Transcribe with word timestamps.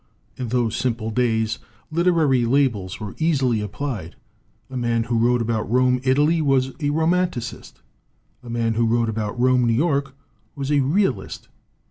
In 0.35 0.47
those 0.47 0.75
simple 0.75 1.11
days, 1.11 1.59
literary 1.91 2.43
labels 2.43 2.99
were 2.99 3.13
easily 3.19 3.61
applied. 3.61 4.15
A 4.71 4.75
man 4.75 5.03
who 5.03 5.17
wrote 5.19 5.43
about 5.43 5.69
Rome, 5.69 5.99
Italy, 6.03 6.41
was 6.41 6.69
a 6.79 6.89
romanticist; 6.89 7.81
a 8.41 8.49
man 8.49 8.73
who 8.73 8.87
wrote 8.87 9.09
about 9.09 9.39
Rome, 9.39 9.65
New 9.67 9.73
York, 9.73 10.15
was 10.55 10.71
a 10.71 10.79
Realist. 10.79 11.49